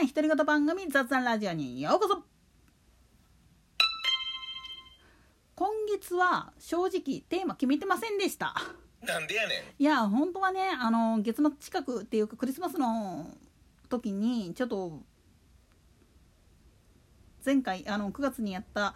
[0.00, 2.22] ない独り言番組雑談ラジオにようこそ。
[5.54, 8.54] 今月は正直テーマ決めてませんでした。
[9.02, 9.82] なんでやねん。
[9.82, 13.26] いや本当はねあの月末近くっていうかクリスマスの
[13.90, 15.02] 時にちょっと
[17.44, 18.94] 前回あの9月にやった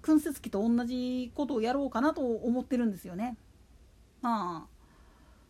[0.00, 3.36] 燻節期と同じことをやろうかなと思ってるんですよね。
[4.22, 4.86] まあ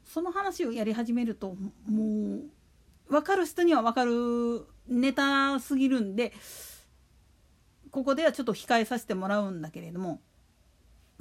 [0.05, 1.55] その話をやり始めると
[1.87, 2.41] もう
[3.09, 6.32] 分かる人には分かるネタすぎるんで
[7.91, 10.20] ここではちょっと控えさせてもらうんだけれども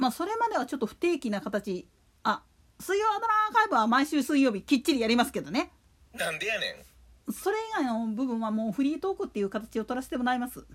[0.01, 1.87] まあそれまではちょっと不定期な形。
[2.23, 2.41] あ
[2.79, 5.71] 水曜アドラーアーカイブは毎週水曜日きっちりやりますけどね。
[6.15, 6.83] なんでやね
[7.27, 7.31] ん。
[7.31, 10.65] それ以外の部分はもうフリートークっていう形を取らせてもらいます。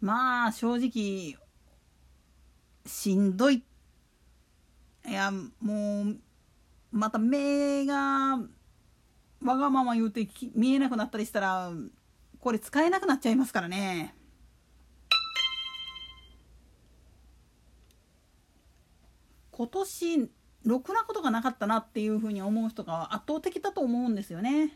[0.00, 1.36] まあ正直
[2.86, 3.64] しんどい。
[5.08, 6.16] いやもう
[6.92, 8.38] また目が
[9.44, 11.70] わがまま言うて見えなくなったりしたら
[12.40, 14.14] これ使えなくなっちゃいますからね
[19.50, 20.30] 今年
[20.64, 24.72] ろくなことがなかったなっていうふうに思う人が圧倒的だと思うんですよね。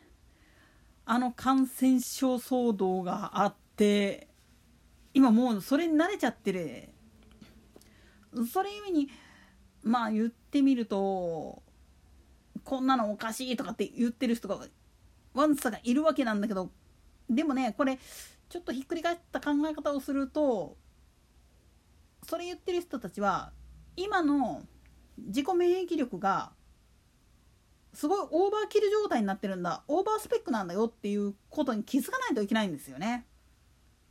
[1.06, 4.28] あの感染症騒動があって
[5.12, 6.88] 今もうそれに慣れちゃってる
[8.50, 9.08] それゆえに
[9.82, 11.62] まあ言ってみると
[12.64, 14.58] こんなのおかしいとかって言ってる人が
[15.34, 16.70] ワンサがいるわけなんだけど
[17.28, 17.98] でもねこれ
[18.48, 20.76] ちょっとひっくり返った考え方をすると
[22.26, 23.52] それ言ってる人たちは
[23.96, 24.62] 今の
[25.18, 26.52] 自己免疫力が
[27.92, 33.26] すごいオーバーキル状態になってるんだオーバースペックなんだよっていうことに気づかないといけないんですよね。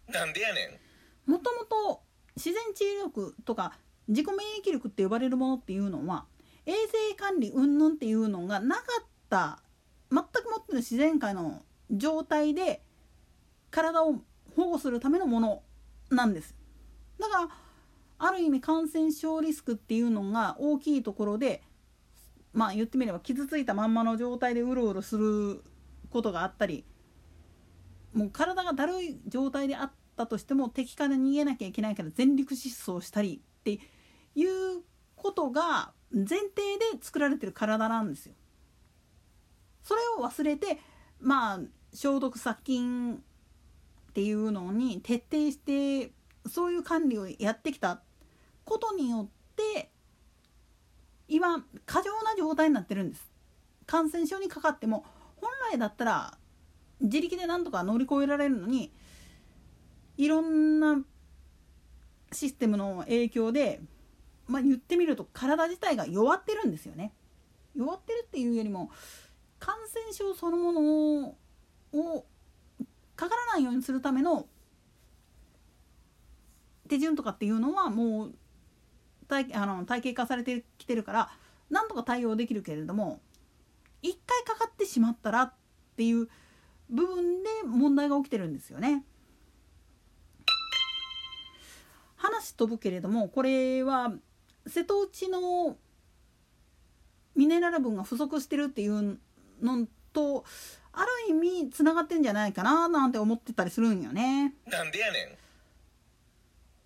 [0.08, 0.80] なんでやね
[1.28, 2.02] んもともと
[2.36, 6.26] 自然治癒力とか自己免疫力って呼ばれるものっていうのは
[6.66, 6.73] 衛
[7.09, 9.59] 生管理云々っていうのがなかった
[10.11, 11.61] 全くもっての自然界の
[11.92, 12.81] 状態で
[13.72, 14.16] 体を
[14.55, 15.64] 保護するためのもの
[16.10, 16.55] なんです。
[17.20, 17.49] だから
[18.20, 21.61] ある意味感染症リスクっていうのが大きいところで
[22.54, 25.64] まあ言ってみれば傷ついたまんまの状態でうろうろする
[26.09, 26.86] ことがあったり
[28.14, 33.80] もう体がだるい状態であったとしても敵から逃げなきゃいけないから全力疾走したりって
[34.36, 34.83] いう
[35.23, 38.34] ことが前提で作られてる体なんですよ。
[39.82, 40.80] それを忘れて
[41.20, 41.60] まあ
[41.94, 43.20] 消毒殺菌っ
[44.14, 46.12] ていうのに徹底して
[46.45, 48.02] そういう管理をやってきた
[48.66, 49.89] ことによって
[51.28, 53.32] 今過剰な状態になってるんです
[53.86, 55.06] 感染症にかかっても
[55.38, 56.38] 本来だったら
[57.02, 58.92] 自力でなんとか乗り越えられるのに
[60.17, 61.02] いろんな
[62.32, 63.82] システムの影響で、
[64.48, 67.14] まあ、言ってみると体自体が弱ってるんですよね
[67.76, 68.92] 弱ってるっていうよりも
[69.59, 71.36] 感染症そのもの
[71.93, 72.26] を
[73.15, 74.48] かからないようにするための
[76.89, 78.33] 手順とかっていうのはもう
[79.27, 81.32] 体あの体系化されてきてるから
[81.70, 83.20] なんとか対応できるけれども
[84.02, 85.53] 一回かかってしまったらっ
[85.95, 86.27] ていう
[86.89, 89.03] 部分で問題が起きてるんですよね。
[92.17, 94.14] 話飛ぶけれどもこれは
[94.68, 95.78] 瀬戸内の
[97.36, 99.18] ミネラル分が不足してるっていう
[99.62, 100.46] のと
[100.92, 104.54] ある意味つながってんじゃないかななんて思ってたりするんよね。
[104.68, 105.38] なんでやね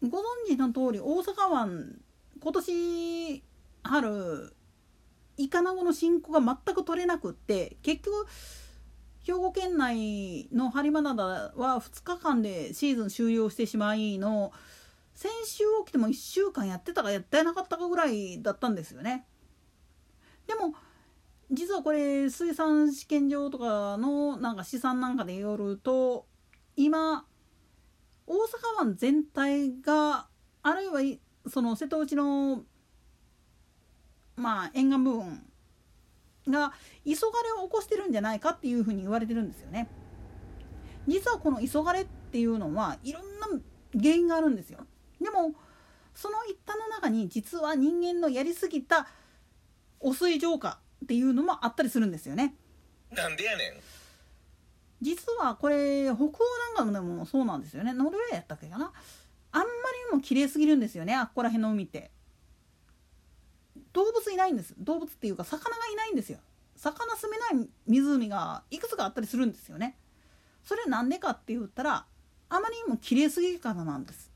[0.04, 2.02] んご存知の通り大阪湾
[2.40, 3.44] 今年
[3.84, 4.54] 春
[5.38, 8.28] イカナゴの新子が全く取れなくって結局
[9.24, 11.24] 兵庫県内の播磨灘
[11.56, 14.54] は2日間でシーズン終了してしまいの
[15.18, 19.26] 先週起きても1週間やってたかやってなかったかぐらいだったんですよね。
[20.46, 20.76] でも
[21.50, 26.28] 実はこれ水産試験場とかのなんか試算なんかでよると
[26.76, 27.26] 今
[28.28, 28.38] 大阪
[28.78, 30.28] 湾全体が
[30.62, 32.62] あるいはその瀬戸内の
[34.36, 35.50] まあ沿岸部分
[36.48, 36.74] が
[37.04, 39.90] 急がれを起こしてるんじゃないかっていうふうに言われてるんですよね。
[41.08, 43.48] 実はこの急がれっていうのはいろんな
[44.00, 44.86] 原因があるんですよ。
[45.28, 45.54] でも
[46.16, 49.08] その一端の中に実は人間のやりすぎた
[50.00, 52.56] 汚水浄化っていうのもあったりするんですよね。
[53.12, 53.74] なんでやねん。
[55.02, 56.32] 実はこれ北欧
[56.78, 57.92] なんかでもそうなんですよね。
[57.92, 58.94] ノルウェーやったっけかな。
[59.52, 59.70] あんまり
[60.12, 62.10] にも綺麗すぎるんですよねあっこら辺の海って。
[63.92, 64.76] 動物いないんです。
[64.78, 66.40] 動物っていうか魚がいないんですよ。
[66.78, 69.98] 魚住めない湖がいくつかあったりするんですよね。
[70.64, 72.06] それなんでかって言ったら
[72.50, 74.32] あまりにも綺麗すぎるからなんです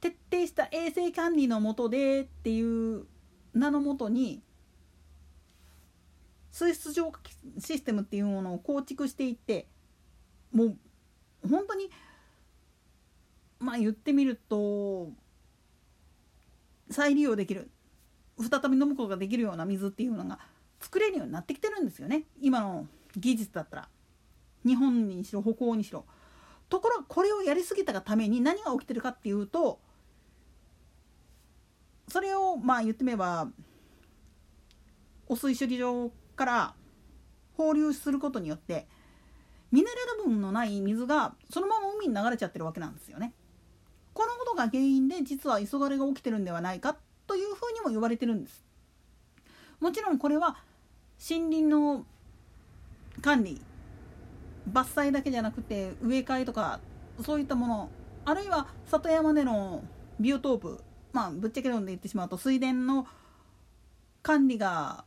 [0.00, 3.06] 徹底した衛生管理のもとでっていう
[3.52, 4.42] 名のもとに
[6.50, 7.20] 水質浄化
[7.58, 9.66] システムっていうものを構築していって
[10.52, 10.76] もう
[11.48, 11.90] 本当に
[13.58, 15.10] まあ言ってみると
[16.90, 17.70] 再利用できる
[18.40, 20.38] 再び飲むことができるような水っていうのが
[20.80, 22.24] 作れるようになってきてるんですよね。
[22.40, 22.86] 今の
[23.16, 23.88] 技術だったら。
[24.64, 26.04] 日本にしろ北欧にしろ。
[26.68, 29.80] ところがこれをやりすぎたがために何が起きてるかっていうと
[32.10, 33.48] それをまあ言ってみれば
[35.28, 36.74] 汚水処理場から
[37.56, 38.86] 放流することによって
[39.70, 43.32] ミネラル分のない水がそのまま海に流れちゃってるわけなんですよね。
[44.12, 46.96] このことが原因で実は磯枯れが起きてるんではないか
[47.28, 48.64] というふうにも言われてるんです。
[49.78, 50.56] もちろんこれは
[51.18, 52.04] 森林の
[53.22, 53.62] 管理
[54.70, 56.80] 伐採だけじゃなくて植え替えとか
[57.22, 57.90] そういったもの
[58.24, 59.84] あるいは里山での
[60.18, 63.06] ビオトープまあぶっちゃけ飲んで言ってしまうと水田の
[64.22, 65.04] 管理が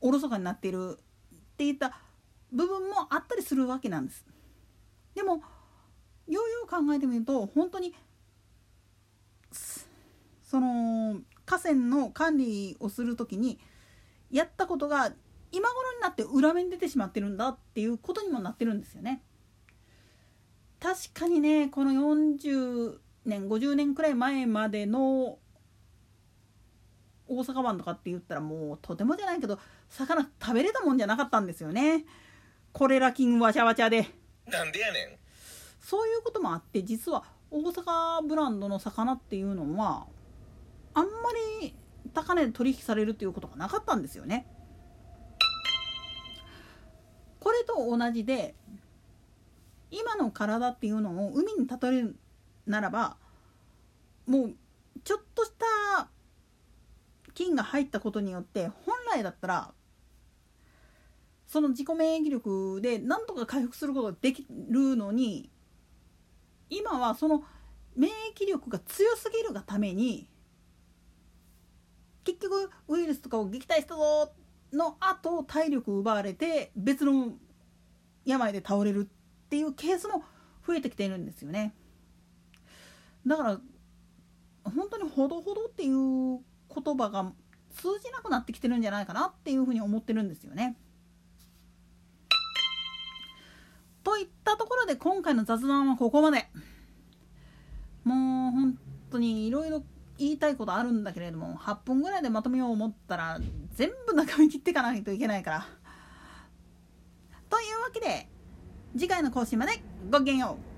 [0.00, 1.98] おろそかになっているっていった
[2.52, 4.24] 部分もあったりするわけなんです。
[5.14, 5.40] でもよ
[6.28, 7.94] うよう考えてみると本当に
[10.42, 13.58] その河川の管理をする時に
[14.30, 15.12] やったことが
[15.52, 19.22] 今頃になって裏目に出てしまってるんだっていうことにもなってるんですよね。
[20.78, 25.38] 確かにねこの40年50年くらい前までの
[27.28, 29.58] 大阪湾とかって言ったらもうとてもじゃないけど
[29.88, 32.04] 魚食べれたもんじゃなかったんですよね。
[32.72, 34.08] コレラ菌わちゃわちゃで。
[34.46, 35.16] なんでやねん
[35.80, 40.06] そういうこともあって実は大阪ブランドの魚っていうのは
[40.94, 41.10] あんま
[41.60, 41.74] り
[42.12, 44.46] 高値で取引されるっていうことがなかったんですよね。
[47.38, 48.54] これと同じで
[49.90, 52.16] 今の体っていうのを海に例える
[52.70, 53.16] ならば
[54.26, 54.54] もう
[55.04, 55.52] ちょっとし
[55.96, 56.08] た
[57.34, 59.72] 菌が入ったことによって本来だったら
[61.46, 65.50] その自己免疫力でなんとか回復することができるのに
[66.68, 67.42] 今はその
[67.96, 70.28] 免疫力が強すぎるがために
[72.24, 74.32] 結局ウイルスとかを撃退したぞ
[74.72, 77.32] の後体力奪われて別の
[78.24, 79.08] 病で倒れる
[79.46, 80.22] っていうケースも
[80.66, 81.74] 増えてきているんですよね。
[83.26, 83.60] だから
[84.64, 86.40] 本当にほどほどっていう
[86.74, 87.32] 言葉が
[87.70, 90.76] 通じなくなってきてるんじゃないかなっていうふうに思ってるんですよね。
[94.02, 96.48] といったところで今回の雑談はここまで。
[98.04, 98.14] も
[98.48, 98.78] う本
[99.10, 99.84] 当にいろいろ
[100.18, 103.38] 言いたいことあるんだけれども8分ぐらいでまとめよう思ったら
[103.74, 105.66] 全部中身切っていかないといけないから。
[107.48, 108.28] というわけで
[108.94, 110.69] 次回の更新までごきげんよう。